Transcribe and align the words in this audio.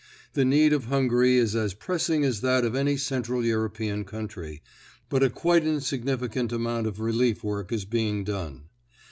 The 0.33 0.45
need 0.45 0.73
of 0.73 0.85
Hungary 0.85 1.37
is 1.37 1.55
as 1.55 1.75
pressing 1.75 2.23
as 2.25 2.41
that 2.41 2.65
of 2.65 2.73
any 2.73 2.97
Central 2.97 3.45
European 3.45 4.03
country, 4.03 4.63
but 5.09 5.21
a 5.21 5.29
quite 5.29 5.63
insignificant 5.63 6.51
amount 6.51 6.87
of 6.87 6.99
relief 6.99 7.43
work 7.43 7.71
is 7.71 7.85
being 7.85 8.23
done. 8.23 8.63